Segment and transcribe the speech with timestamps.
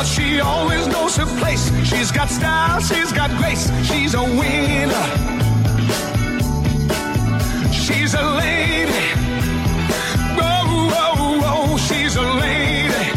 [0.00, 1.70] But she always knows her place.
[1.86, 3.70] She's got style, she's got grace.
[3.86, 5.06] She's a winner.
[7.70, 9.04] She's a lady.
[10.40, 13.12] Oh, oh, oh, she's a lady.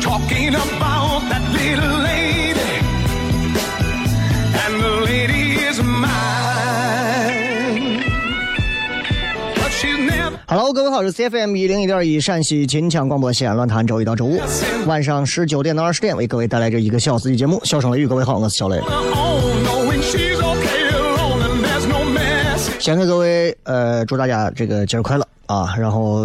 [0.00, 2.47] Talking about that little lady.
[10.58, 14.40] Hello，各位好，我是 C F M 一零一点一陕西秦腔广播西安论坛，周一到周五
[14.88, 17.60] 晚上十九点到二十点为各位带来这一个小时的节目。
[17.64, 18.82] 笑声雷雨，各位好，我是小雷。
[22.80, 25.76] 先给各位呃，祝大家这个节日快乐啊！
[25.78, 26.24] 然后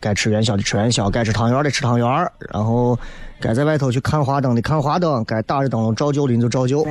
[0.00, 2.08] 该吃元宵的吃元宵，该吃汤圆的吃汤圆
[2.54, 2.98] 然后
[3.38, 6.86] 该在外头去看花灯的看花灯，该打着灯笼照旧的就照旧。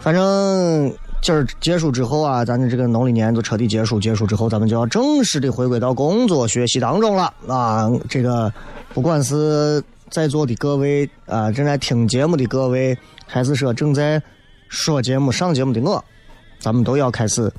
[0.00, 4.00] 反正今儿结束之后啊，咱的这个农历年就彻底结束。
[4.00, 7.90] 结束之后，咱们就要正式的回归到工作学习当中了啊！
[8.08, 8.50] 这个
[8.94, 12.96] 不管是在座的各位啊，正在听节目的各位，
[13.26, 14.20] 还是说正在
[14.68, 16.02] 说节目、上节目的我，
[16.58, 17.52] 咱们都要开始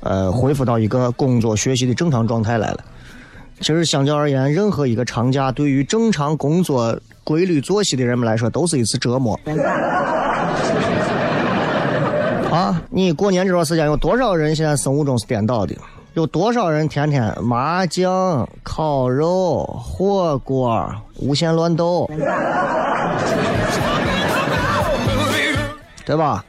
[0.00, 2.84] 呃恢复到一个工作学习的正常状态来了。
[3.60, 9.40] 其实相较而言，任何一个长假对于正常工作规律作息的人们来说，都是一次折磨。
[12.60, 12.82] 啊！
[12.90, 15.74] 你过年这段时间有多少人现在生物钟是颠倒的？
[16.12, 22.10] 有多少人天天麻将、烤肉、火锅、无限乱斗，
[26.04, 26.44] 对吧？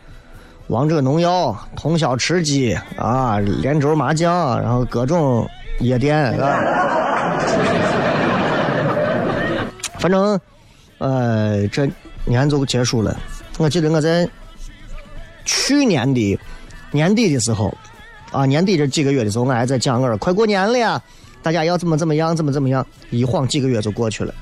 [0.67, 5.47] 王者农药、通宵吃鸡啊，连轴麻将，然后各种
[5.79, 6.37] 夜店，
[9.99, 10.37] 反正，
[10.97, 11.87] 呃，这
[12.25, 13.15] 年就结束了。
[13.57, 14.27] 我记得我在。
[15.45, 16.39] 去年的
[16.91, 17.73] 年底的时候，
[18.31, 21.01] 啊，年底这几个月的时候，我还在讲我说快过年了呀，
[21.41, 22.85] 大家要怎么怎么样，怎么怎么样。
[23.09, 24.33] 一晃几个月就过去了，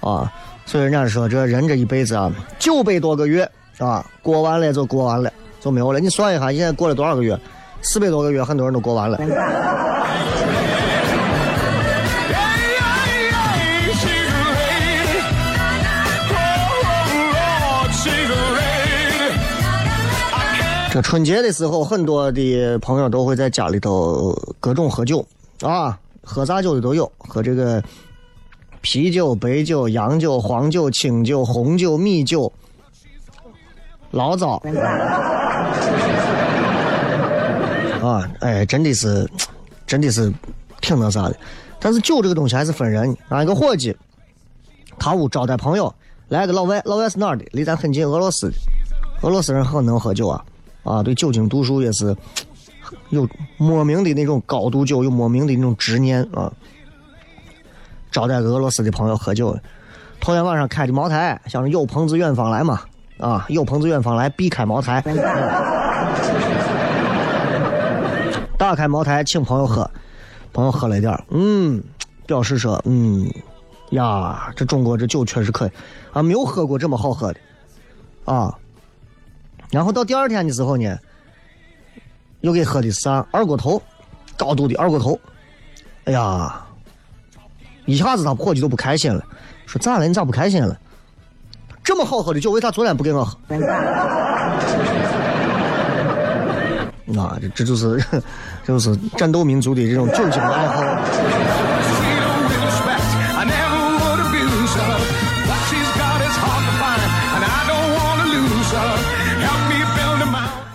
[0.00, 0.32] 啊，
[0.66, 6.00] 所以人家说这人这一辈子啊，九百多个月啊，过完了就过完了，就没有了。
[6.00, 7.38] 你算一下，现在过了多少个月？
[7.80, 9.18] 四百多个月，很多人都过完了。
[21.02, 25.26] 春节的时候，很多的朋友都会在家里头各种喝酒
[25.60, 27.82] 啊，喝啥酒的都有，喝这个
[28.80, 32.52] 啤酒、白酒、洋酒、黄酒、清酒、红酒、米酒、
[34.12, 34.62] 醪糟
[38.02, 39.28] 啊，哎，真的是，
[39.86, 40.32] 真的是
[40.80, 41.36] 挺那啥的。
[41.80, 43.16] 但是酒这个东西还是分人。
[43.28, 43.96] 俺一个伙计，
[44.98, 45.92] 他屋招待朋友，
[46.28, 47.44] 来个老外，老外是哪儿的？
[47.52, 48.56] 离咱很近，俄罗斯的。
[49.22, 50.44] 俄罗斯人很能喝酒啊。
[50.84, 52.16] 啊，对酒精度数也是
[53.10, 56.52] 有莫名的那种高度酒，有莫名的那种执念啊。
[58.10, 59.58] 招待俄罗斯的朋友喝酒，
[60.18, 62.80] 头天晚上开的茅台，想着有朋自远方来嘛，
[63.18, 65.02] 啊，有朋自远方来必开茅台。
[68.56, 69.88] 打开茅台请朋友喝，
[70.52, 71.82] 朋友喝了一点嗯，
[72.26, 73.30] 表示说，嗯，
[73.90, 75.70] 呀，这中国这酒确实可以，
[76.12, 77.40] 啊，没有喝过这么好喝的，
[78.24, 78.56] 啊。
[79.70, 80.98] 然后到第二天的时候呢，
[82.40, 83.26] 又给喝的啥？
[83.30, 83.82] 二锅头，
[84.36, 85.18] 高度的二锅头。
[86.04, 86.64] 哎呀，
[87.84, 89.22] 一下子他伙计都不开心了，
[89.66, 90.06] 说咋了？
[90.08, 90.78] 你咋不开心了？
[91.84, 93.38] 这么好喝的酒，为啥昨天不给我喝？
[97.18, 97.96] 啊，这这就是
[98.64, 100.82] 这就是战斗民族的这种酒精爱好。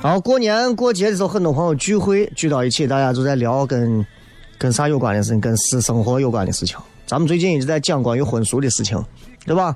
[0.04, 4.06] 然后过年过节的时候，很多朋友聚会聚到一起，大家都在聊跟
[4.58, 6.78] 跟啥有关的事情，跟私生活有关的事情。
[7.08, 9.02] 咱们最近一直在讲关于婚俗的事情，
[9.46, 9.74] 对吧？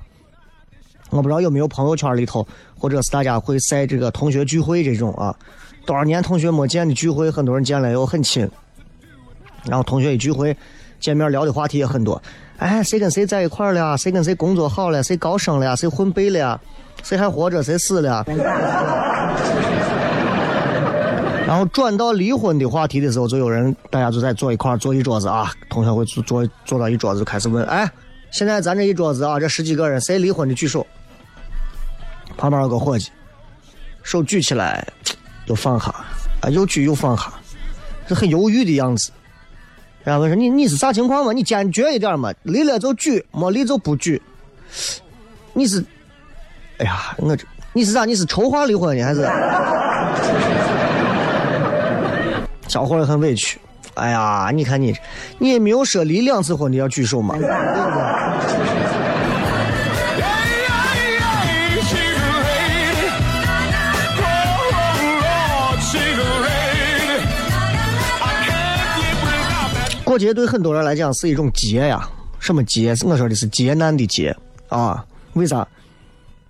[1.11, 2.45] 我不知道有没有朋友圈里头，
[2.77, 5.33] 或者是大家会晒这个同学聚会这种啊，
[5.85, 8.45] 多少年同学没见的聚会，很多人见了又很亲。
[9.63, 10.53] 然后同学一聚会，
[10.99, 12.21] 见面聊的话题也很多。
[12.57, 13.97] 哎，谁跟谁在一块了？
[13.97, 15.01] 谁跟谁工作好了？
[15.01, 15.73] 谁高升了？
[15.77, 16.59] 谁混背了？
[17.01, 17.63] 谁还活着？
[17.63, 18.25] 谁死了？
[21.47, 27.89] 然后转到离婚的话题的时候，就有人大家就在坐一块坐一桌子啊，同学会坐坐坐到一桌子，就开始问：哎，
[28.31, 30.85] 现在咱这一桌子啊，这十几个人，谁离婚的举手？
[32.35, 33.11] 旁边有个伙计，
[34.03, 34.85] 手举起来，
[35.45, 35.87] 又放下，
[36.41, 37.31] 啊，又举又放下，
[38.09, 39.09] 是很犹豫的样子。
[40.03, 41.31] 然后问说：你你是啥情况嘛？
[41.31, 44.21] 你坚决一点嘛，离了就举，没离就不举。
[45.53, 45.81] 你是，
[46.79, 48.03] 哎呀，我这你是啥？
[48.03, 49.21] 你是筹划离婚的还是？
[52.77, 53.59] 小伙也很委屈，
[53.95, 54.95] 哎呀，你看你，
[55.39, 57.35] 你也没有说离两次婚你要举手嘛，
[70.03, 72.07] 过节对很多人来讲是一种劫呀，
[72.37, 72.91] 什么劫？
[73.03, 74.37] 我说的是劫难的劫
[74.69, 75.03] 啊！
[75.33, 75.67] 为啥？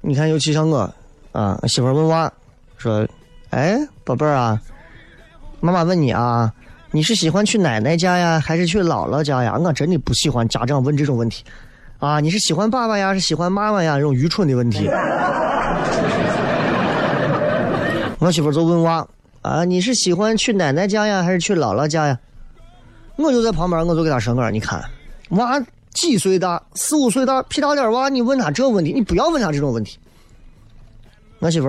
[0.02, 0.94] 你看，尤其像我
[1.32, 2.30] 啊，媳妇问娃
[2.78, 3.08] 说
[3.52, 4.62] ：“哎，宝贝儿啊。”
[5.60, 6.54] 妈妈问你啊，
[6.92, 9.58] 你是喜欢去奶奶家呀，还是去姥姥家呀？
[9.58, 11.44] 我真的不喜欢家长问这种问题，
[12.00, 13.96] 啊，你是喜欢爸爸呀，是喜欢妈妈呀？
[13.96, 14.88] 这种愚蠢的问题。
[18.20, 19.08] 我媳妇就问娃
[19.42, 22.18] 啊，你是喜欢去奶奶家呀，还是去姥姥家呀？
[23.16, 24.84] 我就在旁边，我就给他说个，你看，
[25.30, 25.60] 娃
[25.92, 29.98] 几岁大，四五岁大，屁大点娃，你问他这问题，你不要问他这种问题。
[31.40, 31.68] 我媳妇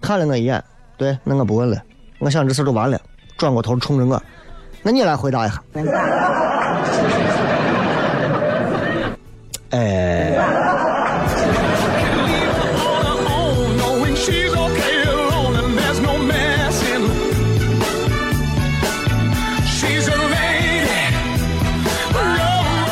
[0.00, 0.62] 看了我一眼，
[0.96, 1.82] 对，那我不问了，
[2.18, 3.00] 我想这事就完了。
[3.40, 4.22] 转过头冲着我，
[4.82, 5.62] 那你来回答一下。
[9.70, 10.36] 哎。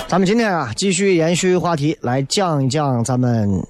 [0.08, 3.62] 咱们今天啊，继续延续话题，来讲一讲咱们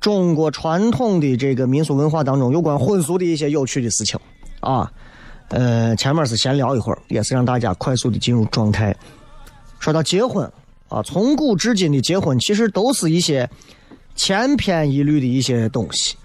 [0.00, 4.18] 中国传统的这个民俗文化当中有关婚俗的一些有趣的事情
[4.60, 4.90] 啊。
[5.48, 8.94] 呃，前面是闲聊一会儿，也是让大家快速的进入状态。
[9.78, 10.50] 说到结婚
[10.88, 13.48] 啊，从古至今的结婚，其实都是一些
[14.14, 16.16] 千篇一律的一些东西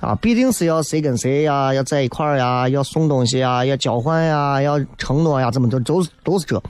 [0.00, 6.62] 啊，必定是要谁跟谁呀，要在一块儿呀，要送东西呀，要交换呀，要承诺呀，怎么都都都是这。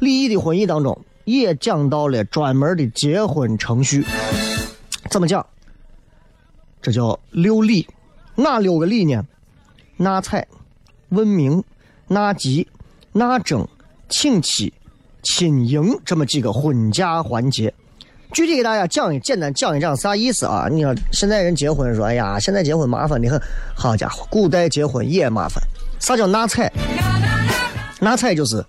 [0.00, 4.04] 礼仪的婚姻当中，也讲到了专门的结婚程序，
[5.10, 5.46] 怎么讲？
[6.82, 7.86] 这叫六礼，
[8.34, 9.24] 哪六个礼呢？
[9.96, 10.46] 纳采。
[11.10, 11.62] 问明、
[12.08, 12.66] 纳吉、
[13.12, 13.66] 纳征、
[14.08, 14.72] 庆期、
[15.22, 17.72] 亲迎这么几个婚嫁环节，
[18.32, 20.68] 具体给大家讲一简单讲一讲啥意思啊？
[20.70, 23.40] 你看现在人结婚说，哎呀，现在结婚麻烦的很。
[23.74, 25.62] 好家伙，古代结婚也麻烦。
[25.98, 26.72] 啥叫纳彩？
[28.00, 28.64] 纳彩就是，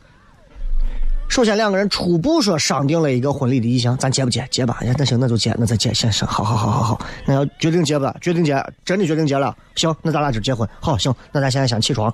[1.31, 4.45] 首先两个人初步说商定了一个婚礼的意向，咱结不结？
[4.51, 4.79] 结吧。
[4.97, 7.01] 那行，那就结，那再结，先生，好好好好好。
[7.25, 8.05] 那要决定结不？
[8.19, 9.55] 决定结，真的决定结了。
[9.75, 10.67] 行，那咱俩就结婚。
[10.81, 12.13] 好，行，那咱现在先起床。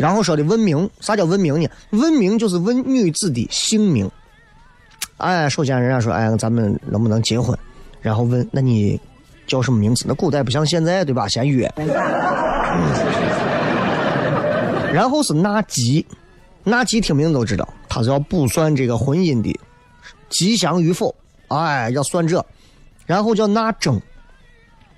[0.00, 1.68] 然后说的问名，啥叫问名呢？
[1.90, 4.10] 问名就是问女子的姓名。
[5.18, 7.56] 哎，首先人家说，哎，咱们能不能结婚？
[8.00, 9.00] 然后问，那你
[9.46, 10.06] 叫什么名字？
[10.08, 11.28] 那古代不像现在，对吧？
[11.28, 11.72] 先约。
[14.92, 16.06] 然后是纳吉，
[16.64, 19.58] 纳吉听名都知道，他是要卜算这个婚姻的
[20.28, 21.14] 吉祥与否。
[21.48, 22.44] 哎，要算这。
[23.06, 24.00] 然后叫纳征，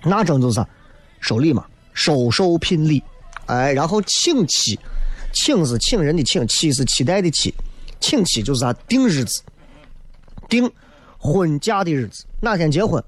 [0.02, 0.68] 纳征就是啥？
[1.20, 3.02] 收礼嘛，收受聘礼。
[3.46, 4.78] 哎，然后请妻。
[5.36, 7.52] 请是请人的请，期是期待的期，
[7.98, 9.42] 请期就是啥定日子，
[10.48, 10.70] 定
[11.18, 13.02] 婚嫁的日子，哪天结婚，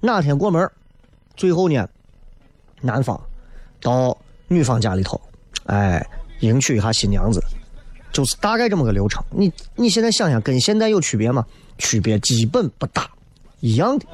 [0.00, 0.68] 哪天过门
[1.36, 1.88] 最后呢，
[2.80, 3.20] 男方
[3.80, 4.18] 到
[4.48, 5.20] 女方家里头，
[5.66, 6.04] 哎，
[6.40, 7.42] 迎娶一下新娘子，
[8.12, 9.22] 就是大概这么个流程。
[9.30, 11.44] 你你现在想想，跟现在有区别吗？
[11.78, 13.08] 区别基本不大，
[13.60, 14.06] 一样的。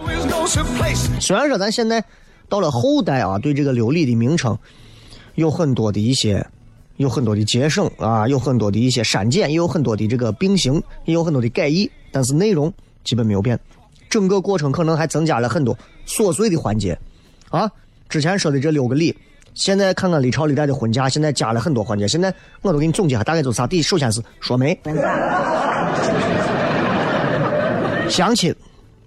[1.21, 2.05] 虽然说咱现在
[2.49, 4.57] 到了后代啊，对这个琉璃的名称
[5.35, 6.47] 有很多的一些，
[6.97, 13.59] 有很多的节省啊，有很多的一些删减，也有很多的这个并行，也有很多的改译，但是内容基本没有变。
[14.09, 16.97] 整个过程可能还增加了很多琐碎的环节，
[17.51, 17.69] 啊，
[18.09, 19.17] 之前说的这六个礼，
[19.57, 22.07] 现在看看历朝历代的婚嫁，现在加了很多环节。
[22.07, 23.67] 现在我都给你总结下，大概就是啥？
[23.67, 24.79] 第一，首先是说媒，
[28.11, 28.55] 相亲，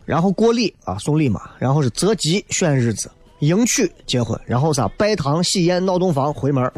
[0.05, 4.87] 然后过礼啊，送礼嘛，然后是择吉选日子，迎娶结婚，然后啥？
[4.97, 6.69] 拜堂喜宴闹洞房回门。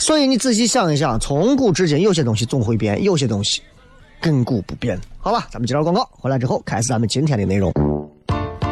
[0.00, 3.62] 所以你仔细想一想，从古至今，有些东西总会变，有些东西。
[4.20, 7.72] 亘古不变，好吧，咱们接着广告，回来之后开始咱们今天的内容。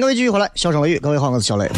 [0.00, 1.70] 各位继续回来，笑声雷雨，各位好，我是小雷。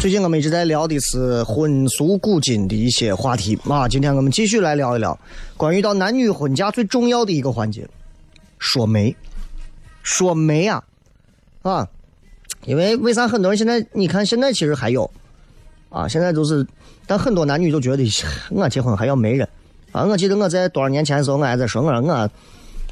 [0.00, 5.18] 最近我们一直在聊的是婚俗古今的一些话题啊，今天我们继续来聊一聊
[5.56, 7.84] 关于到男女婚嫁最重要的一个环节——
[8.60, 9.14] 说媒。
[10.04, 10.84] 说媒啊，
[11.62, 11.88] 啊，
[12.64, 15.10] 因为为啥很多人现在你看现在其实还有
[15.90, 16.64] 啊，现在都是，
[17.08, 18.04] 但很多男女都觉得
[18.50, 19.48] 我结婚还要媒人
[19.90, 20.04] 啊。
[20.04, 22.30] 我记得我在多少年前的时候，我还在说我我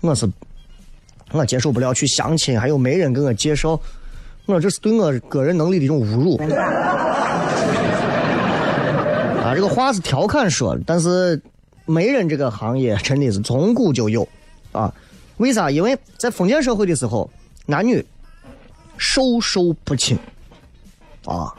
[0.01, 0.29] 我是
[1.31, 3.81] 我接受不了去相亲，还有媒人给我介绍。
[4.47, 6.37] 我这是对我个人能力的一种侮辱
[9.43, 9.53] 啊！
[9.55, 11.41] 这个话是调侃说的，但是
[11.85, 14.27] 媒人这个行业真的是从古就有
[14.73, 14.93] 啊。
[15.39, 15.71] 为啥？
[15.71, 17.29] 因为在封建社会的时候，
[17.67, 18.05] 男女
[18.97, 20.17] 授受不亲
[21.25, 21.53] 啊，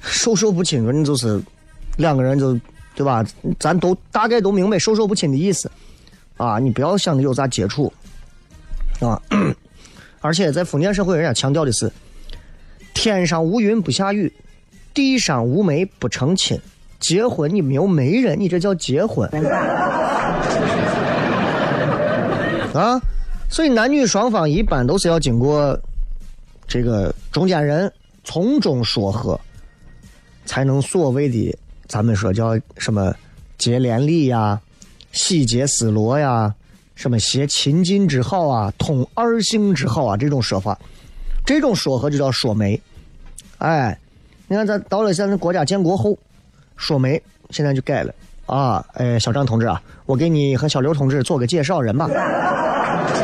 [0.00, 1.40] 授受不亲，人就是
[1.96, 2.58] 两个人就
[2.94, 3.24] 对吧？
[3.60, 5.70] 咱都大概都明白授受不亲的意思
[6.38, 6.58] 啊。
[6.58, 7.92] 你不要想着有啥接触
[9.00, 9.20] 啊。
[10.20, 11.90] 而且在封建社会，人家强调的是：
[12.94, 14.32] 天上无云不下雨，
[14.92, 16.60] 地上无媒不成亲。
[17.00, 19.28] 结婚你没有媒人，你这叫结婚
[22.74, 23.00] 啊？
[23.48, 25.78] 所以男女双方一般都是要经过
[26.66, 27.90] 这个中间人
[28.24, 29.40] 从中说和，
[30.44, 31.56] 才能所谓的
[31.86, 33.14] 咱们说叫什么
[33.56, 34.60] 结连理呀、
[35.12, 36.52] 喜结丝罗呀。
[36.98, 40.76] 什么携秦晋之好啊，通二姓之好啊，这种说法，
[41.46, 42.80] 这种说和就叫说媒。
[43.58, 43.96] 哎，
[44.48, 46.18] 你看咱到了现在国家建国后，
[46.76, 48.12] 说媒现在就改了
[48.46, 48.84] 啊。
[48.94, 52.10] 哎，小张同志啊，我给你和小刘同志做个介绍人吧。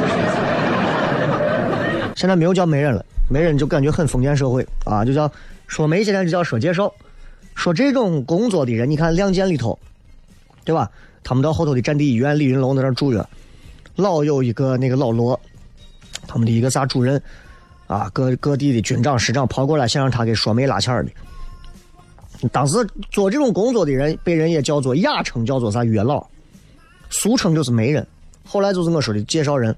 [2.15, 5.29] 现在没有叫媒人了，媒人就感觉很封建社会啊，就叫
[5.67, 6.95] 说媒，现在就叫说介绍。
[7.57, 9.77] 说这种工作的人，你看《亮剑》里头，
[10.65, 10.89] 对吧？
[11.25, 13.29] 他们到后头的战地医院，李云龙在那住着，
[13.97, 15.39] 老有一个那个老罗，
[16.27, 17.21] 他们的一个啥主任
[17.87, 21.13] 啊，各各地的军长师长跑过来，想让他给说媒拉纤的。
[22.53, 22.77] 当时
[23.11, 26.27] 做这种工作的人，被人也叫做雅称叫做啥月老，
[27.09, 28.07] 俗称就是媒人。
[28.47, 29.75] 后来就是我说的介绍人，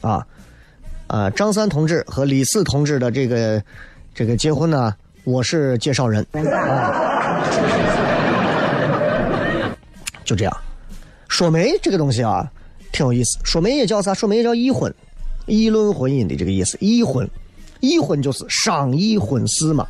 [0.00, 0.26] 啊，
[1.08, 3.62] 啊，张三同志和李四同志的这个
[4.14, 4.94] 这个结婚呢，
[5.24, 7.42] 我是介绍人，啊，
[10.24, 10.56] 就这样。
[11.28, 12.50] 说媒这个东西啊，
[12.92, 13.38] 挺有意思。
[13.42, 14.14] 说媒也叫啥？
[14.14, 14.94] 说媒也叫议婚，
[15.46, 16.76] 议论婚姻的这个意思。
[16.80, 17.28] 议婚，
[17.80, 19.86] 议婚就是商议婚事嘛。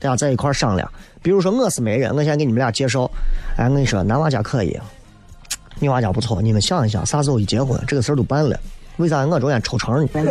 [0.00, 0.90] 大家在一块商量，
[1.22, 3.10] 比如说我是媒人，我先给你们俩介绍。
[3.56, 4.78] 哎，我跟你说，男娃家可以，
[5.80, 6.40] 女娃家不错。
[6.40, 8.58] 你们想一想，啥时候一结婚，这个事儿都办了，
[8.98, 10.30] 为啥我中间抽成呢？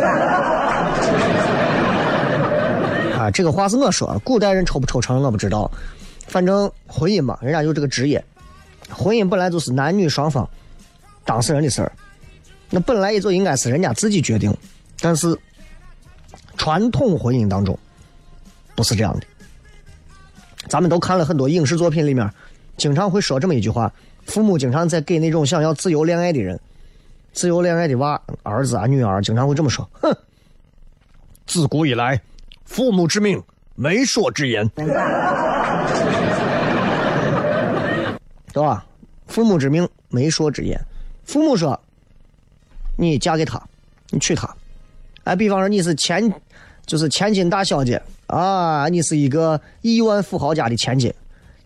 [3.18, 5.70] 啊，这个话是我说，古代人抽不抽成我不知道，
[6.28, 8.24] 反正婚姻嘛，人家有这个职业，
[8.90, 10.48] 婚姻本来就是男女双方
[11.24, 11.92] 当事人的事儿，
[12.70, 14.54] 那本来也就应该是人家自己决定，
[15.00, 15.38] 但是
[16.56, 17.78] 传统婚姻当中
[18.74, 19.26] 不是这样的。
[20.68, 22.30] 咱们都看了很多影视作品，里面
[22.76, 23.90] 经常会说这么一句话：
[24.26, 26.60] 父母经常在给那种想要自由恋爱的人、
[27.32, 30.14] 自由恋爱的娃、儿子啊、女儿，经常会这么说：“哼，
[31.46, 32.20] 自古以来，
[32.66, 33.42] 父母之命，
[33.76, 34.68] 媒妁之言，
[38.52, 38.84] 对吧？
[39.26, 40.78] 父母之命，媒妁之言。
[41.24, 41.80] 父母说，
[43.00, 43.62] 你嫁给他，
[44.10, 44.52] 你娶她。
[45.22, 46.30] 哎，比方说你是千，
[46.84, 51.10] 就是千金大小姐。”啊，你是一个亿万富豪家的千金，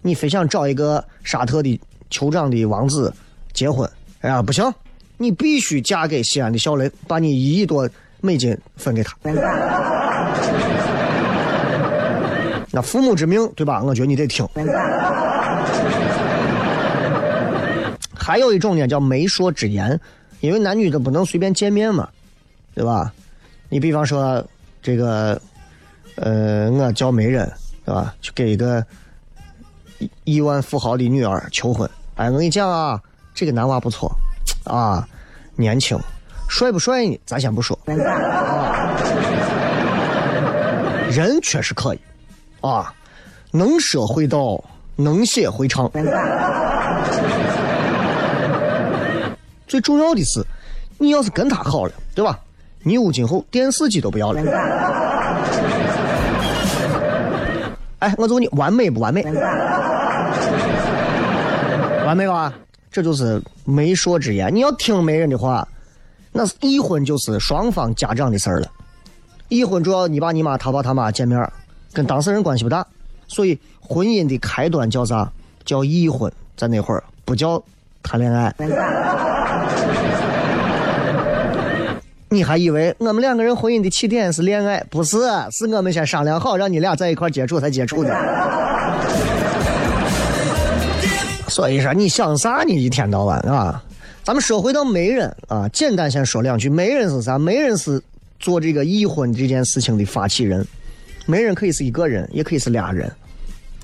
[0.00, 3.12] 你非想找一个沙特的酋长的王子
[3.52, 3.90] 结婚？
[4.20, 4.72] 哎呀，不行，
[5.16, 9.16] 你必须嫁给西安的小雷，把你一亿多美金分给他。
[12.70, 13.82] 那父母之命，对吧？
[13.82, 14.46] 我觉得你得听。
[18.14, 19.98] 还有一种呢，叫媒妁之言，
[20.42, 22.06] 因为男女都不能随便见面嘛，
[22.74, 23.10] 对吧？
[23.70, 24.46] 你比方说
[24.82, 25.40] 这个。
[26.16, 27.50] 呃，我叫媒人，
[27.86, 28.14] 对吧？
[28.20, 28.84] 去给一个
[30.24, 31.88] 亿万富豪的女儿求婚。
[32.16, 33.00] 哎，我跟你讲啊，
[33.34, 34.14] 这个男娃不错，
[34.64, 35.08] 啊，
[35.56, 35.98] 年轻，
[36.50, 37.18] 帅不帅呢？
[37.24, 37.76] 咱先不说，
[41.10, 42.00] 人确实可以，
[42.60, 42.92] 啊，
[43.50, 44.62] 能说会道，
[44.96, 45.90] 能写会唱。
[49.72, 50.44] 最重要的是，
[50.98, 52.38] 你要是跟他好了，对吧？
[52.82, 54.42] 你屋今后电视机都不要了。
[58.00, 59.24] 哎，我就问你，完美不完美？
[62.04, 62.52] 完美吧？
[62.90, 64.54] 这就是媒妁之言。
[64.54, 65.66] 你要听媒人的话，
[66.32, 68.70] 那是议婚就是双方家长的事儿了。
[69.48, 71.50] 已婚主要你爸你妈他爸他妈见面，
[71.94, 72.86] 跟当事人关系不大。
[73.26, 75.32] 所以婚姻的开端叫啥？
[75.64, 77.62] 叫已婚，在那会儿不叫
[78.02, 78.54] 谈恋爱。
[82.32, 84.82] 你还以为我们两个人婚姻的起点是恋爱？
[84.88, 85.18] 不是，
[85.50, 88.10] 是我们先商量好，让你俩在一块接触才接触的。
[91.46, 92.62] 所以说，你想啥？
[92.62, 93.84] 你一天到晚啊？
[94.24, 96.70] 咱们说回到媒人啊，简单先说两句。
[96.70, 97.38] 媒人是啥？
[97.38, 98.02] 媒人是
[98.40, 100.66] 做这个已婚这件事情的发起人。
[101.26, 103.12] 媒人可以是一个人，也可以是俩人。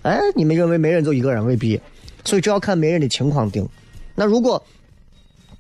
[0.01, 1.79] 哎，你们认为媒人就一个人未必，
[2.25, 3.69] 所以这要看媒人的情况定。
[4.15, 4.65] 那如果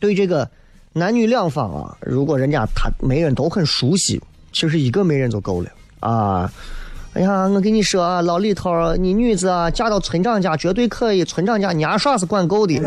[0.01, 0.48] 对这个。
[0.98, 4.20] 男女两方啊，如果人家他媒人都很熟悉，
[4.52, 6.52] 其实一个媒人就够了啊。
[7.14, 12.76] 哎呀，我跟你说啊，老李头，你女子啊嫁到村长家绝对可以，村长家年耍是管够的。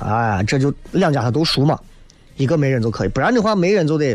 [0.00, 1.78] 哎，这就两家他都熟嘛，
[2.36, 4.14] 一个媒人就可以，不然的话媒人就得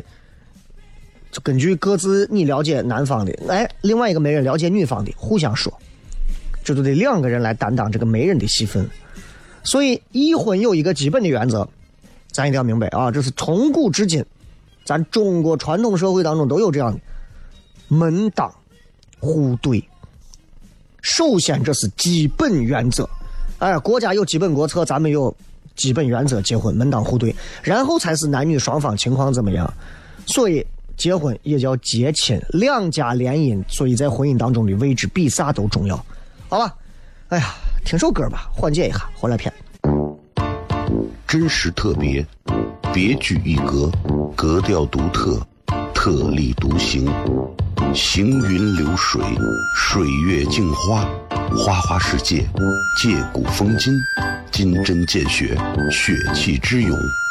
[1.31, 5.71] 就根据各自你了解男方的，哎，另外一个媒人了解女方的，互相说，
[6.63, 8.89] 这就得两个人来担当这个媒人的戏份。
[9.63, 11.67] 所以，议婚有一个基本的原则，
[12.31, 13.11] 咱一定要明白啊！
[13.11, 14.23] 这是从古至今，
[14.85, 16.99] 咱中国传统社会当中都有这样的
[17.87, 18.51] 门当
[19.19, 19.83] 户对。
[21.01, 23.07] 首先，这是基本原则。
[23.59, 25.35] 哎，国家有基本国策，咱们有
[25.75, 29.71] 基本原则，结婚门当户对，然后才是男女双方情况怎么样。
[30.25, 35.97] 所以，结婚也叫结亲，两家联姻，所以在婚姻当中的位置比啥都重要。
[36.47, 36.75] 好吧？
[37.29, 37.53] 哎呀。
[37.83, 39.09] 听首歌吧，缓解一下。
[39.15, 39.51] 回来片，
[41.27, 42.25] 真实特别，
[42.93, 43.91] 别具一格，
[44.35, 45.41] 格调独特，
[45.93, 47.11] 特立独行，
[47.93, 49.21] 行云流水，
[49.75, 51.03] 水月镜花，
[51.57, 52.47] 花花世界，
[53.01, 53.93] 借古风今，
[54.51, 55.57] 金针见血，
[55.91, 56.97] 血气之勇。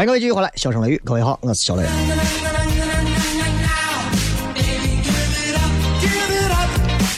[0.00, 1.82] 欢迎各位继续回来，笑声雷雨，各位好，我是小雷。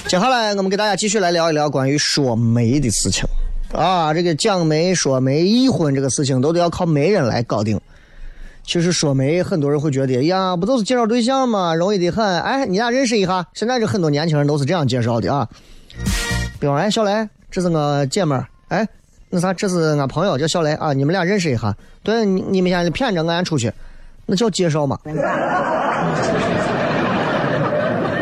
[0.09, 3.25] 接下来我们给大家继续来聊一聊关于说媒的事情
[3.73, 7.81] 啊，这个讲媒、说媒、议婚这个事情都得要靠媒人来搞定。
[8.64, 11.77] 其实说媒，很多人会觉得，呀，不都是介绍对象吗？
[11.77, 12.42] 容易的很。
[12.42, 13.47] 哎，你俩认识一下。
[13.55, 15.49] 现在这很多年轻人都是这样介绍的啊。
[16.59, 18.49] 比方说，哎，小雷，这是我姐们儿。
[18.71, 18.85] 哎，
[19.35, 21.75] 那啥，这是俺朋友叫小雷啊，你们俩认识一下。
[22.03, 23.73] 对，你你们现在骗着俺出去，
[24.27, 24.99] 那叫介绍嘛。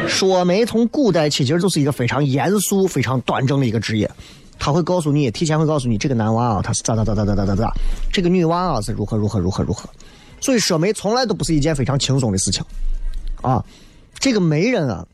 [0.07, 4.09] 说媒从古代起其实就是一个非常严肃、非常端正的一个职业，
[4.57, 7.73] 他会告诉你，提前会告诉你这个男娃啊他是咋咋咋咋咋咋咋咋，
[8.13, 9.91] 这个女娃啊是如何如何如何如何，
[10.41, 12.65] 所以说媒从来都不是一件非常轻松的事情，
[13.43, 13.65] 啊，
[14.21, 15.05] 这个媒人啊，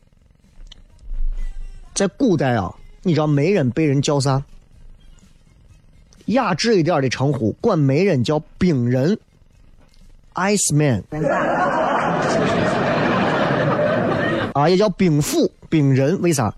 [1.95, 4.43] 在古代啊，你知道媒人被人叫啥？
[6.27, 9.17] 雅致一点的称呼，管媒人叫冰人
[10.35, 11.03] ，ice man。
[14.53, 16.53] 啊，也叫兵符、兵人，为啥？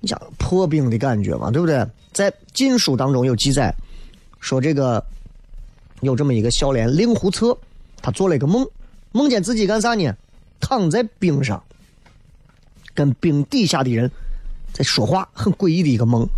[0.00, 1.86] 你想破冰的感觉嘛，对不对？
[2.12, 3.74] 在《晋书》当中有记载，
[4.40, 5.02] 说这个
[6.00, 7.56] 有这么一个孝廉令狐策，
[8.02, 8.66] 他做了一个梦，
[9.12, 10.14] 梦见自己干啥呢？
[10.60, 11.62] 躺在冰上，
[12.94, 14.10] 跟冰底下的人
[14.72, 16.28] 在说话，很诡异的一个梦。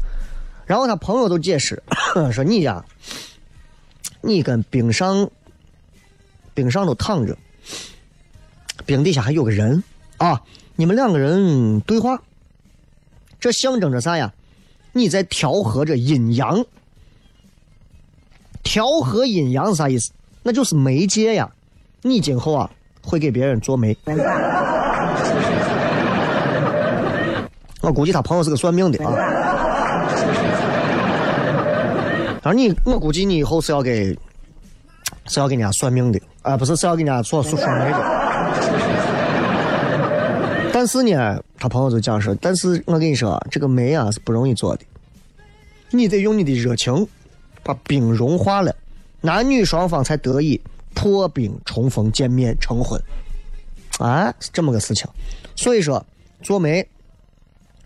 [0.66, 1.82] 然后他朋友都解释
[2.32, 2.84] 说：“你呀，
[4.20, 5.30] 你跟冰上，
[6.54, 7.36] 冰上都躺着，
[8.84, 9.82] 冰底下还有个人
[10.18, 10.42] 啊。”
[10.78, 12.20] 你们两个人对话，
[13.40, 14.34] 这象征着啥呀？
[14.92, 16.62] 你在调和着阴阳。
[18.62, 20.10] 调和阴阳是啥意思？
[20.42, 21.50] 那就是媒介呀。
[22.02, 22.70] 你今后啊
[23.02, 23.96] 会给别人做媒。
[27.80, 29.55] 我估计他朋友是个算命的啊。
[32.46, 34.16] 而你，我估计你以后是要给，
[35.26, 37.98] 是要给人家算命的啊，不是是要给人家做说媒的。
[40.72, 44.84] 但是呢，他朋友就讲说，但是我跟你说，这个媒啊是不容易做的，
[45.90, 47.04] 你得用你的热情
[47.64, 48.72] 把冰融化了，
[49.20, 50.60] 男女双方才得以
[50.94, 53.00] 破冰重逢见面成婚，
[53.98, 55.08] 啊，是这么个事情。
[55.56, 56.04] 所以说，
[56.42, 56.86] 做媒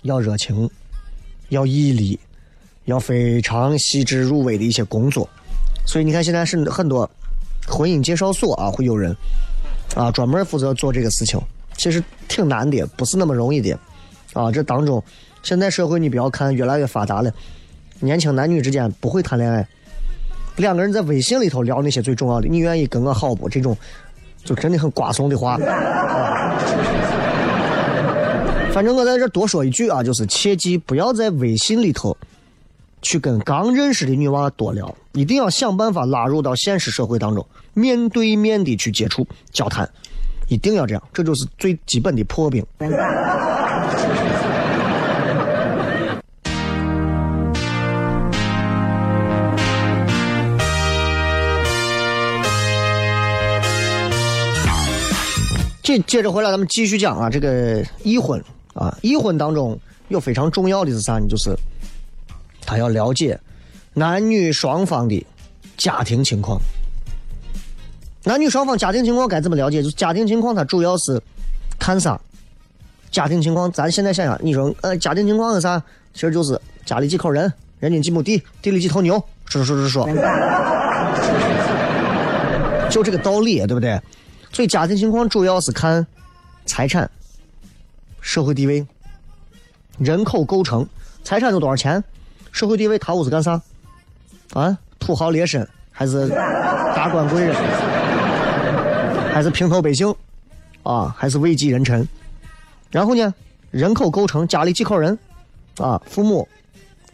[0.02, 0.68] 要热情，
[1.48, 2.18] 要毅力，
[2.90, 5.29] 要非常细致入微的一些工作。
[5.87, 7.09] 所以你看，现在是很多
[7.66, 9.16] 婚姻介绍所啊，会有人
[9.94, 11.40] 啊专门负责做这个事情。
[11.76, 13.79] 其实挺难的，不是那么容易的，
[14.35, 15.03] 啊，这当中，
[15.42, 17.33] 现在社会你不要看越来越发达了，
[18.00, 19.66] 年轻男女之间不会谈恋爱，
[20.57, 23.48] 两个人在微信里头聊那些最重要的，你愿意跟我好不？
[23.48, 23.74] 这种
[24.44, 25.55] 就真的很瓜怂的话。
[25.55, 26.61] 啊、
[28.72, 32.14] 反正我在这多说一句啊，就是切记不要在微信里头
[33.02, 39.88] 去跟刚认识的女娃多聊，一定要想办法拉入到现实社会当中，面对面的去接触交谈，
[40.48, 42.64] 一定要这样，这就是最基本的破冰。
[55.82, 58.40] 接接着回来，咱们继续讲啊，这个已婚
[58.74, 61.26] 啊，已婚当中有非常重要的是啥呢？
[61.26, 61.52] 就是
[62.70, 63.37] 他要了解
[63.94, 65.26] 男女双方的
[65.76, 66.61] 家庭情况。
[68.22, 69.83] 男女双方家庭情况该怎么了解？
[69.83, 71.20] 就家庭情况，它主要是
[71.80, 72.20] 看啥？
[73.11, 75.83] 家庭情况，咱现在想想，你说呃，家庭情况是啥？
[76.14, 80.14] 其实就是家里几口人，人均几亩地，地里几头牛，说说说说说，
[82.88, 84.00] 就这个道理，对不对？
[84.52, 86.06] 所以家庭情况主要是看
[86.66, 87.11] 财产、
[88.20, 88.87] 社会地位、
[89.98, 90.87] 人口构成。
[91.22, 92.02] 财产有多少钱？
[92.52, 93.60] 社会地位他屋是干啥？
[94.52, 97.54] 啊，土豪劣绅还是达官贵人？
[99.32, 100.12] 还是平头百姓？
[100.82, 102.06] 啊，还是位极人臣？
[102.90, 103.32] 然后呢，
[103.70, 105.16] 人口构成，家里几口人？
[105.78, 106.48] 啊，父母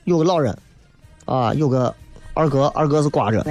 [0.05, 0.57] 有个老人，
[1.27, 1.95] 啊，有个
[2.33, 3.45] 二哥，二哥是寡着。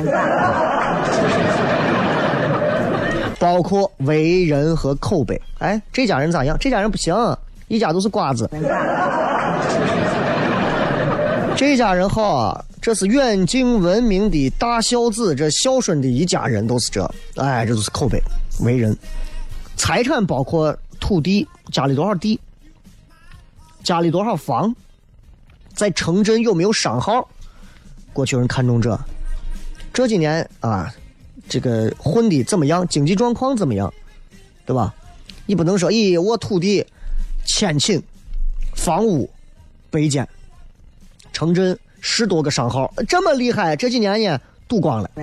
[3.38, 5.40] 包括为人和口碑。
[5.60, 6.58] 哎，这家人咋样？
[6.60, 7.14] 这家人不行，
[7.68, 8.50] 一家都是瓜子。
[11.58, 17.10] 这家人好啊，这是远近闻名的大孝子，这孝顺的一家人都是这。
[17.36, 18.22] 哎，这都是口碑。
[18.60, 18.96] 为人，
[19.78, 22.38] 财产包括土地，家里多少地，
[23.84, 24.76] 家里多少房，
[25.74, 27.26] 在城镇有没有商号？
[28.12, 29.00] 过去人看重这。
[29.94, 30.94] 这几年啊。
[31.48, 32.88] 这个混的怎么样？
[32.88, 33.94] 经济状况怎么样？
[34.66, 34.92] 对吧？
[35.46, 36.84] 你不能说，咦，我土地、
[37.46, 38.02] 千顷、
[38.74, 39.30] 房屋、
[39.92, 40.28] 百间、
[41.36, 45.12] 城镇十多个商号，这么厉害，这几年呢赌光了。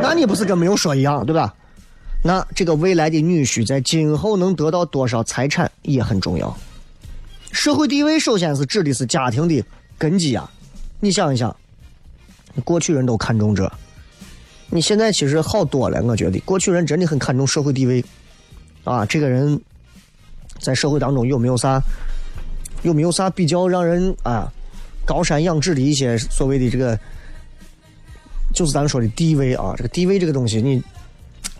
[0.00, 1.52] 那你不是跟没有说一样，对吧？
[2.22, 6.56] 那这个未来的女婿在今后能得到多少财产也很重要。
[7.50, 9.64] 社会地位首先是指的是家庭的
[9.98, 10.48] 根基啊，
[11.00, 11.54] 你想一想。
[12.64, 13.68] 过去人都看重这，
[14.68, 16.00] 你现在其实好多了。
[16.02, 18.04] 我觉得过去人真的很看重社会地位，
[18.84, 19.60] 啊，这个人
[20.60, 21.80] 在社会当中有没有啥，
[22.82, 24.50] 有没有啥比较让人啊
[25.04, 26.98] 高山仰止的一些所谓的这个，
[28.54, 29.74] 就是咱们说的地位啊。
[29.76, 30.82] 这个地位这个东西，你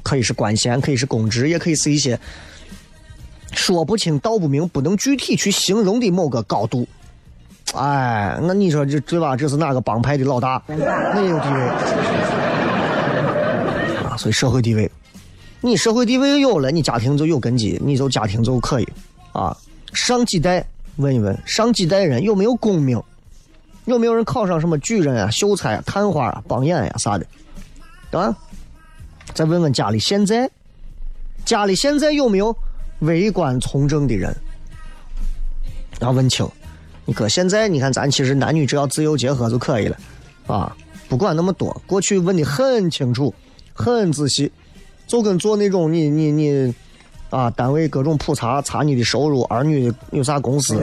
[0.02, 2.18] 可以是官衔，可以是公职，也可以是一些
[3.52, 6.87] 说不清道不明、不能具体去形容的某个高度。
[7.74, 9.37] 哎，那你说这对吧？
[9.37, 10.62] 这是哪个帮派的老大？
[10.66, 11.61] 那也有地位
[14.04, 14.16] 啊。
[14.16, 14.90] 所以社会地位，
[15.61, 18.88] 你社会地位有了，你家庭就有根基，你就家庭就可以
[19.33, 19.56] 啊。
[19.92, 20.64] 上几代
[20.96, 23.03] 问一问，上几代人有没有功名？
[23.87, 27.26] 有没有人考上什么举人啊、秀才啊、探花啊、榜眼呀啥的？
[28.18, 28.37] 啊？
[29.35, 30.50] 再问问家里现在，
[31.44, 32.55] 家里现在有没有
[33.00, 34.37] 为官从政的人？
[36.00, 36.48] 要问清。
[37.07, 39.96] 你哥，现在你看，咱其实男女只要自由结合就可以了，
[40.46, 40.76] 啊，
[41.09, 41.83] 不管那么多。
[41.87, 43.35] 过去问的很清楚，
[43.72, 44.53] 很仔细，
[45.09, 46.74] 就跟做那种你你你，
[47.31, 50.79] 啊，单位各种普查查你的收入，儿女有啥公司，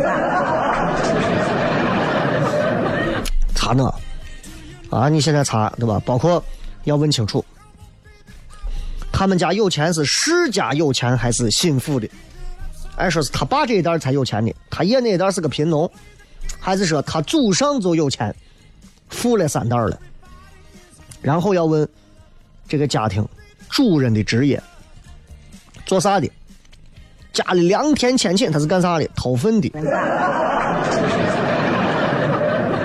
[3.53, 3.93] 查那，
[4.89, 6.01] 啊，你现在查对吧？
[6.05, 6.43] 包括
[6.85, 7.43] 要问清楚，
[9.11, 12.09] 他们家有钱是世家有钱还是心腹的？
[12.95, 15.89] 哎说是他爸这一代才有钱的，他爷那一代是个贫农。
[16.59, 18.33] 还是说他祖上就有钱，
[19.09, 19.97] 富了三代了。
[21.21, 21.87] 然后要问
[22.67, 23.25] 这个家庭
[23.69, 24.61] 主人的职业，
[25.87, 26.29] 做啥的？
[27.33, 29.07] 家里良田千顷，他是干啥的？
[29.15, 29.71] 掏粪的。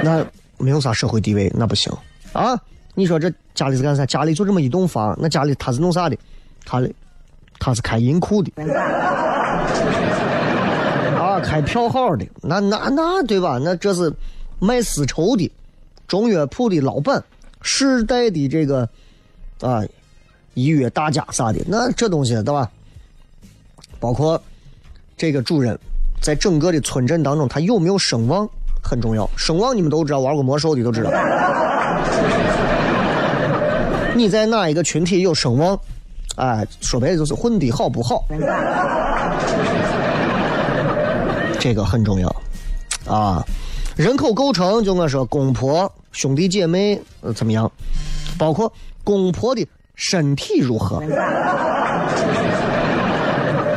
[0.05, 0.25] 那
[0.59, 1.93] 没有啥社会地位，那不行
[2.33, 2.59] 啊！
[2.95, 4.05] 你说这家里是干啥？
[4.07, 6.17] 家里就这么一栋房，那家里他是弄啥的？
[6.65, 6.91] 他的
[7.59, 8.53] 他是开银库的。
[11.19, 13.59] 啊开票号的，那那那对吧？
[13.63, 14.13] 那这是
[14.61, 15.51] 卖丝绸的，
[16.07, 17.25] 中药铺的老板，
[17.63, 18.89] 世代的这个
[19.61, 19.83] 啊，
[20.55, 22.71] 医药大家啥的，那这东西对吧？
[24.03, 24.43] 包括
[25.17, 25.79] 这个主人，
[26.21, 28.49] 在整个的村镇当中，他有没有声望
[28.83, 29.31] 很重要。
[29.37, 31.11] 声望你们都知道，玩过魔兽的都知道。
[34.17, 35.79] 你在哪一个群体有声望？
[36.35, 38.25] 哎，说白了就是混的好不好？
[41.61, 42.35] 这个很重要，
[43.07, 43.47] 啊，
[43.95, 47.01] 人口构成就我说公婆兄弟姐妹
[47.37, 47.71] 怎么样，
[48.37, 48.73] 包括
[49.05, 51.01] 公婆的身体如何，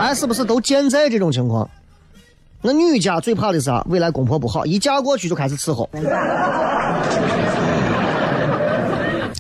[0.06, 1.68] 哎，是不是都健在这种情况？
[2.62, 3.84] 那女家最怕的是啥？
[3.90, 5.90] 未来公婆不好，一嫁过去就开始伺候。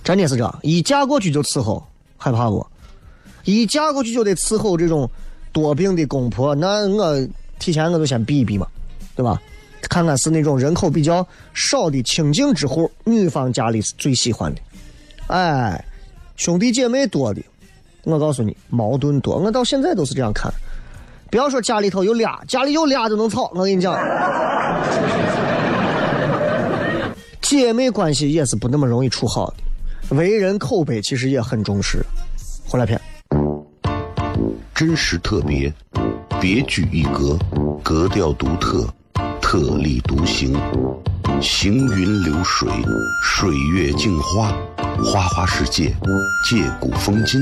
[0.03, 1.85] 真的是这样，一嫁过去就伺候，
[2.17, 2.65] 害怕不？
[3.43, 5.07] 一嫁过去就得伺候这种
[5.51, 7.27] 多病的公婆，那我
[7.59, 8.65] 提前我就先避一避嘛，
[9.15, 9.39] 对吧？
[9.83, 11.23] 看看是那种人口比较
[11.53, 14.61] 少的清净之户，女方家里是最喜欢的。
[15.27, 15.85] 哎，
[16.37, 17.41] 兄弟姐妹多的，
[18.05, 19.37] 我告诉你，矛盾多。
[19.37, 20.51] 我到现在都是这样看。
[21.29, 23.51] 不要说家里头有俩，家里有俩就能吵。
[23.53, 23.97] 我跟你讲，
[27.41, 31.99] 姐妹关系也是不那么容易处好的，为人口碑其实也很重视。
[32.67, 32.99] 回来片，
[34.73, 35.71] 真实特别，
[36.39, 37.37] 别具一格，
[37.83, 38.87] 格调独特，
[39.41, 40.55] 特立独行，
[41.41, 42.69] 行云流水，
[43.21, 44.53] 水月镜花，
[45.03, 45.95] 花花世界，
[46.49, 47.41] 借古风今，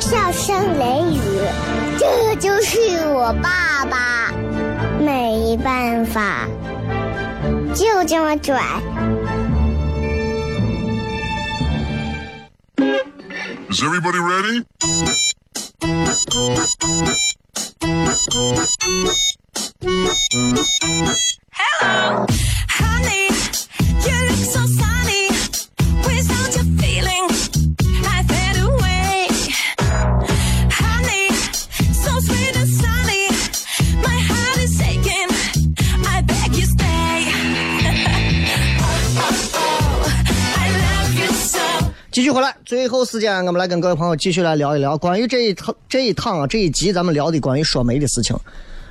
[0.00, 1.20] 笑声雷雨，
[1.98, 4.32] 这就是我爸爸，
[4.98, 6.48] 没办法，
[7.74, 8.60] 就这么拽。
[13.68, 14.64] Is everybody ready?
[42.32, 48.36] 回来，最后时间我们来跟各位朋友继续来聊一聊关于这一趟这一趟啊这一集咱们聊的关于说媒的事情。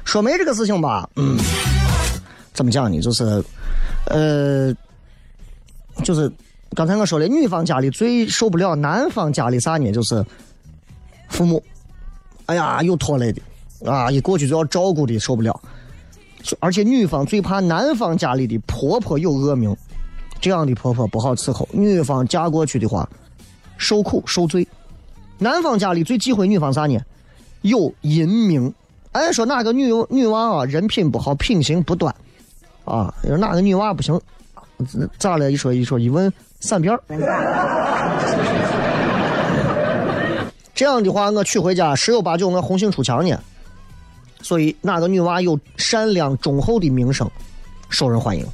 [0.03, 1.37] 说媒这个事情吧，嗯，
[2.53, 2.99] 怎么讲呢？
[2.99, 3.43] 就是，
[4.07, 4.73] 呃，
[6.03, 6.31] 就是
[6.73, 9.91] 刚才我说的，女方家里最受不了男方家里啥呢？
[9.91, 10.25] 就是
[11.29, 11.63] 父母，
[12.47, 13.41] 哎呀，又拖累的
[13.89, 15.57] 啊，一过去就要照顾的受不了。
[16.59, 19.75] 而且女方最怕男方家里的婆婆有恶名，
[20.41, 21.67] 这样的婆婆不好伺候。
[21.71, 23.07] 女方嫁过去的话，
[23.79, 24.67] 受苦受罪。
[25.39, 26.99] 男方家里最忌讳女方啥呢？
[27.61, 28.71] 有淫名。
[29.13, 32.13] 哎，说哪个女女娃啊，人品不好，品行不端，
[32.85, 34.21] 啊，说哪个女娃不行，
[35.17, 35.51] 咋了？
[35.51, 36.95] 一说一说一问，散片。
[40.75, 43.35] 这样的话，我娶回家十有八九我红杏出墙呢。
[44.41, 47.29] 所以哪个女娃有善良忠厚的名声，
[47.89, 48.45] 受人欢迎。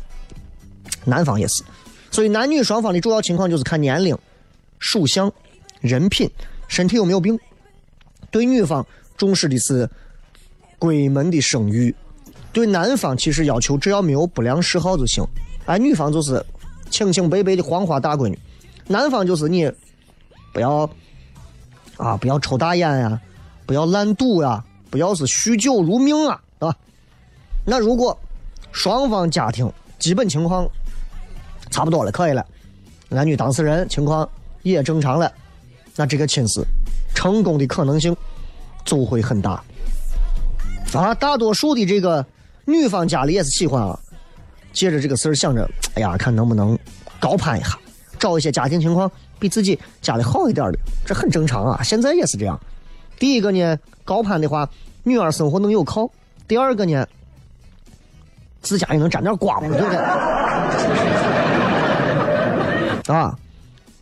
[1.03, 1.63] 男方也是，
[2.09, 4.17] 所以男女双方的主要情况就是看年龄、
[4.85, 5.31] 属相、
[5.81, 6.29] 人品、
[6.67, 7.37] 身体有没有病。
[8.29, 8.85] 对女方
[9.17, 9.89] 重视的是
[10.77, 11.93] 闺门的声誉，
[12.53, 15.23] 对男方其实要求只要没有不良嗜好就行。
[15.65, 16.45] 哎，女方就是
[16.91, 18.37] 清清白白的黄花大闺女，
[18.87, 19.71] 男方就是你
[20.53, 20.87] 不要
[21.97, 23.19] 啊，不要抽大烟呀、
[23.65, 26.77] 不要烂赌呀、不要是酗酒如命啊，对吧？
[27.65, 28.15] 那如果
[28.71, 30.69] 双方家庭基本情况
[31.71, 32.45] 差不多了，可以了，
[33.09, 34.29] 男女当事人情况
[34.71, 35.31] 也正常了，
[35.95, 36.63] 那这个亲事
[37.13, 38.15] 成功的可能性
[38.83, 39.63] 就会很大。
[40.93, 42.25] 啊，大多数的这个
[42.65, 43.97] 女方家里也是喜欢啊，
[44.73, 46.77] 借着这个事儿想着，哎呀，看能不能
[47.19, 47.77] 高攀一下，
[48.17, 51.83] 找一些家庭情况比自己家里好一点的，这很正常啊。
[51.83, 52.59] 现在也是这样。
[53.19, 54.67] 第一个呢，高攀的话，
[55.03, 56.05] 女儿生活能有靠；
[56.47, 57.05] 第二个呢，
[58.61, 59.95] 自家也能沾点光，对不对？
[63.13, 63.37] 啊，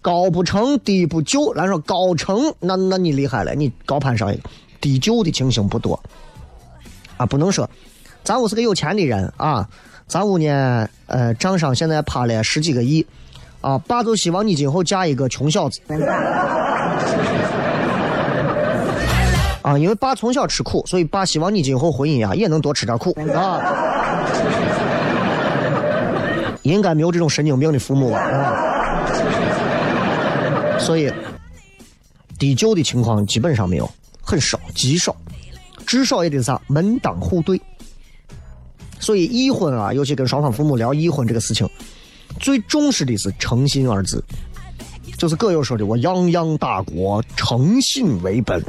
[0.04, 4.44] 高不成低不就，咱说高成，那那你厉害了，你高攀上一个，
[4.82, 5.98] 低就的情形不多。
[7.16, 7.70] 啊，不能说，
[8.22, 9.66] 咱屋是个有钱的人啊，
[10.06, 13.08] 咱屋呢，呃，账上现在趴了十几个亿，
[13.62, 15.80] 啊，爸就希望你今后嫁一个穷小子。
[15.88, 16.04] 啊，
[19.62, 23.62] 啊，因为爸从小吃苦，所以爸希望你今后婚姻啊也能多吃点苦啊。
[26.64, 28.20] 应该没有这种神经病的父母吧？
[28.20, 28.63] 啊，
[30.86, 31.12] 所以
[32.38, 33.90] 低就的情况基本上没有，
[34.22, 35.16] 很少，极少，
[35.86, 37.60] 至少也得啥门当户对。
[39.00, 41.70] 所以一婚啊，尤其跟双方父母聊一婚这个事情，
[42.40, 44.24] 最重视的是诚信二字，
[45.18, 48.64] 就是葛优说的“我泱泱大国，诚信为本”。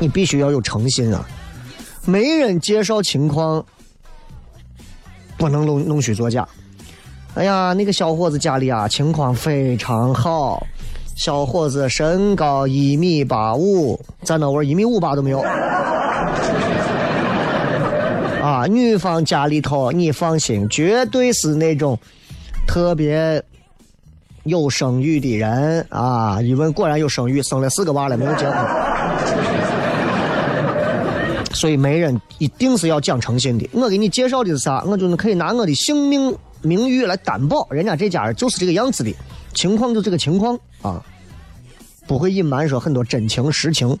[0.00, 1.28] 你必须要有诚信啊！
[2.04, 3.64] 媒人介绍情况，
[5.36, 6.48] 不能弄弄虚作假。
[7.34, 10.66] 哎呀，那个小伙子家里啊，情况非常好，
[11.16, 15.40] 小伙子身高一米八五，咱那会儿一米五八都没有。
[18.42, 21.98] 啊，女方家里头，你放心，绝对是那种
[22.66, 23.42] 特别
[24.42, 26.38] 有生育的人啊！
[26.42, 28.56] 一问果然有生育，生了四个娃了，没有结婚。
[31.54, 33.66] 所以媒人一定是要讲诚信的。
[33.72, 34.84] 我给你介绍的是啥？
[34.86, 39.14] 我就是可以拿我的性命、名誉来担保，人家这家人就是这个样子的，
[39.52, 41.04] 情况就这个情况啊，
[42.06, 43.98] 不会隐瞒说很多真情实情。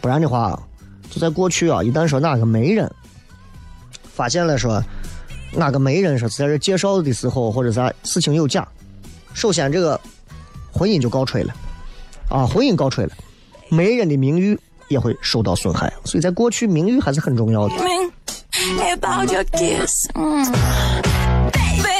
[0.00, 0.60] 不然的话，
[1.10, 2.90] 就在过去啊，一旦说哪个媒人
[4.14, 4.82] 发现了说
[5.52, 8.66] 哪个媒人说是在这介绍的时候或者啥事情有假，
[9.34, 10.00] 首先这个
[10.72, 11.52] 婚姻就告吹了
[12.28, 13.12] 啊，婚姻告吹了，
[13.68, 14.58] 媒人的名誉
[14.88, 17.74] 也会受到损害，所以在过去名誉还是很重要的。
[18.92, 20.08] About your kiss.
[20.14, 20.50] Mm.
[21.52, 21.98] Baby,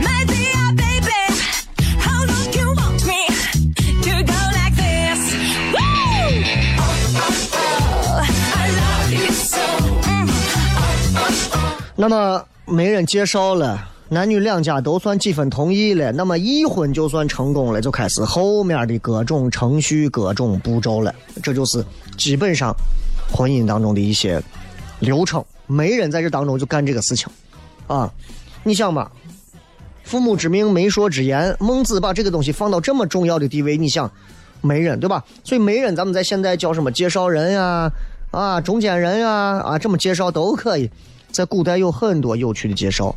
[0.00, 1.22] my dear baby,
[1.98, 3.26] how long you want me
[4.02, 5.20] to go like this?
[5.72, 5.80] Woo!
[6.78, 8.22] Oh,
[8.54, 9.60] I love you so.
[10.08, 10.30] Mm.
[11.96, 21.14] 那么媒人介绍了，男女两家都算几分同意了，那么一婚就算成功了，就开始后面的各种程序、各种步骤了。
[21.42, 21.84] 这就是
[22.16, 22.74] 基本上
[23.32, 24.42] 婚姻当中的一些
[25.00, 25.44] 流程。
[25.66, 27.28] 媒人在这当中就干这个事情，
[27.86, 28.12] 啊，
[28.62, 29.10] 你想嘛，
[30.04, 34.10] 父母之命，媒妁之言，孟子把这个东西放到这么重要的地位，你想，
[34.60, 35.24] 媒人对吧？
[35.44, 37.92] 所以媒人咱们在现在叫什么介绍人呀、
[38.30, 40.90] 啊，中间人呀、啊，这么介绍都可以。
[41.30, 43.14] 在古代有很多有趣的介绍，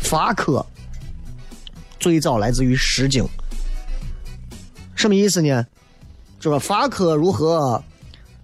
[0.00, 0.64] 法科
[2.00, 3.22] 最早来自于《诗经》，
[4.94, 5.66] 什么意思呢？
[6.40, 7.84] 就说法科如何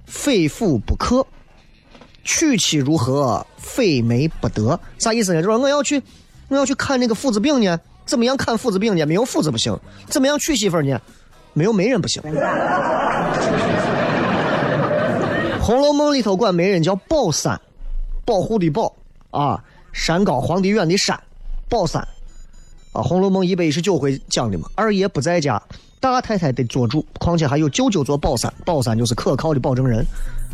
[0.05, 1.26] 非妇不可，
[2.29, 4.79] 娶妻如何非媒不得？
[4.99, 5.41] 啥意思呢？
[5.41, 6.03] 就说我要去，
[6.49, 9.07] 我要去看那个父子病呢，怎么样看父子病呢？
[9.07, 9.74] 没有父子不行。
[10.09, 11.01] 怎么样娶媳妇呢？
[11.55, 12.22] 没有媒人不行。
[15.59, 17.59] 《红楼梦》里头管媒人叫宝山，
[18.26, 18.95] 保护的保
[19.31, 19.64] 啊，
[19.95, 21.18] 山高皇帝远的山，
[21.66, 22.07] 宝山
[22.93, 25.62] 啊，《红楼梦》一百一十九回讲的嘛，二爷不在家，
[25.99, 30.05] 大太太得做主，况且还有舅舅做宝山，宝山就是可靠的保证人。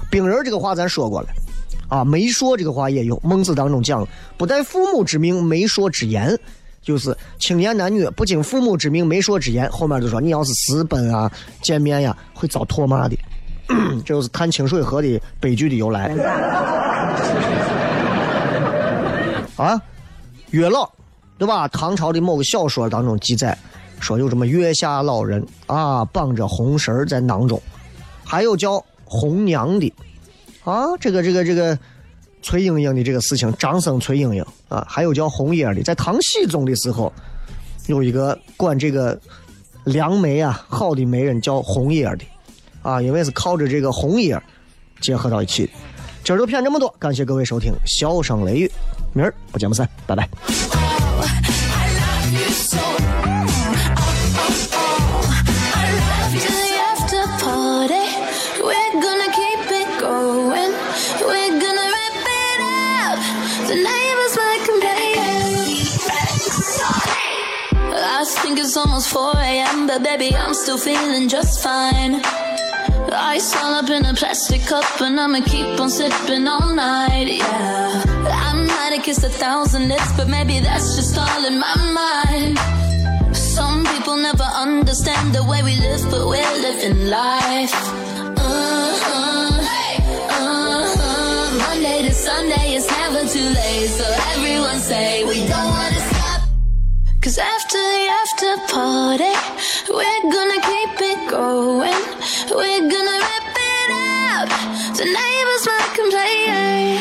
[0.09, 1.29] 病人这个话咱说过了，
[1.89, 4.07] 啊，媒妁这个话也有，孟子当中讲，
[4.37, 6.39] 不带父母之命，媒妁之言，
[6.83, 11.31] 就是青年男女不经父母之命，媒妁之言，后面就说你要是私奔啊、
[11.63, 13.17] 见面呀，会遭唾骂的。
[13.67, 16.15] 这 就是探清水河的悲剧的由来。
[19.57, 19.81] 啊，
[20.51, 20.91] 月老，
[21.39, 21.67] 对吧？
[21.69, 23.57] 唐朝的某个小说当中记载
[24.01, 27.61] 说有这么月下老人啊，绑着红绳在囊中，
[28.23, 29.91] 还有叫红娘的
[30.65, 31.79] 啊，这个这个这个
[32.43, 37.13] 崔莺莺的这个事情，张生崔莺莺啊，还有叫红叶的，在唐僖宗的时候，
[37.87, 39.19] 有一个管这个
[39.85, 42.25] 良媒啊好的媒人叫红叶的
[42.83, 44.41] 啊，因为是靠着这个红叶
[45.01, 45.73] 结合到一起的。
[46.25, 48.71] 今儿就骗这么多，感谢各位收听，笑声雷雨，
[49.13, 50.27] 明儿不见不散，拜拜。
[68.65, 72.23] It's almost 4 a.m., but baby, I'm still feeling just fine.
[73.13, 78.03] Ice all up in a plastic cup, and I'ma keep on sipping all night, yeah.
[78.49, 82.59] I might have kissed a thousand lips, but maybe that's just all in my mind.
[83.37, 87.75] Some people never understand the way we live, but we're living life.
[88.41, 89.61] Uh-huh,
[90.41, 91.59] uh-huh.
[91.69, 95.74] Monday to Sunday, it's never too late, so everyone say we don't.
[97.75, 99.35] After the after party,
[99.91, 102.03] we're gonna keep it going.
[102.49, 103.91] We're gonna wrap it
[104.31, 104.49] up.
[104.97, 106.99] The neighbors might complain.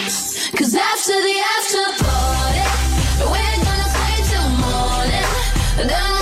[0.57, 2.65] Cause after the after party,
[3.21, 5.29] we're gonna stay till morning.
[5.77, 6.12] Then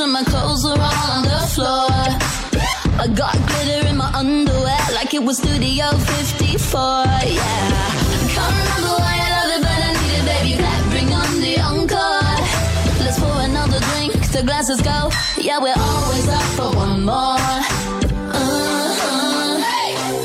[0.00, 1.88] and my clothes were all on the floor.
[2.98, 6.78] I got glitter in my underwear like it was Studio 54.
[7.24, 7.42] Yeah.
[8.34, 10.54] Can't remember why I love it, but I need it, baby.
[10.90, 12.36] Bring on the encore.
[13.00, 14.12] Let's pour another drink.
[14.32, 15.10] The glasses go.
[15.40, 17.38] Yeah, we're always up for one more.
[18.36, 18.66] Uh-huh.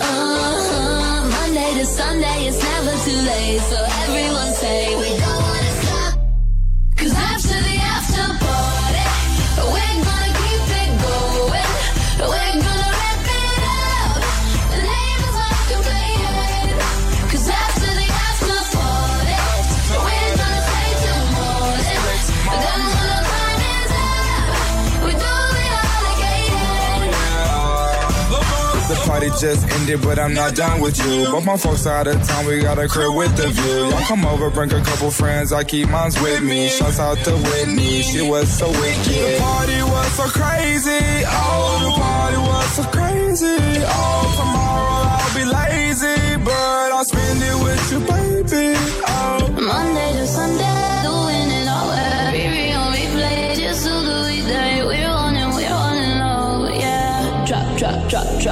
[0.01, 1.29] Uh-huh.
[1.29, 3.61] Monday to Sunday, it's never too late.
[3.61, 5.50] So everyone say we don't
[29.41, 31.25] just ended, but I'm not done with you.
[31.31, 33.89] But my folks out of town, we got a crib with the view.
[33.89, 36.69] Y'all come over, bring a couple friends, I keep mines with me.
[36.69, 39.05] Shouts out to Whitney, she was so wicked.
[39.07, 43.70] The party was so crazy, oh, the party was so crazy.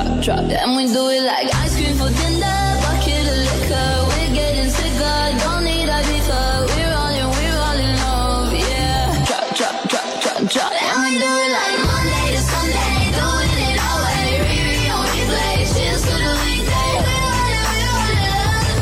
[0.03, 0.39] Drop, drop.
[0.39, 3.91] And we do it like ice cream for dinner, bucket of liquor.
[4.09, 6.67] We're getting sicker, don't need a deeper.
[6.75, 9.25] We're it, we're rolling low, yeah.
[9.27, 10.71] Drop, drop, drop, drop, drop.
[10.71, 14.05] And we do it like Monday to Sunday, doing it all.
[14.43, 16.91] Riri on replay, just do the weekday.
[17.03, 18.79] We're it, we're on it.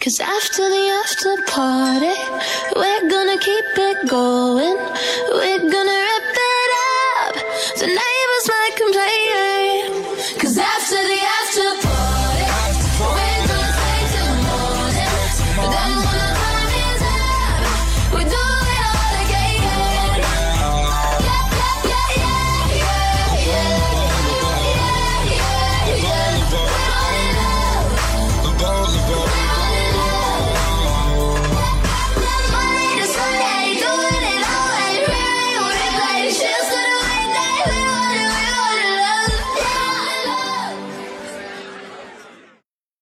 [0.00, 2.16] Cause after the after party,
[2.76, 4.76] we're gonna keep it going.
[5.32, 5.53] We're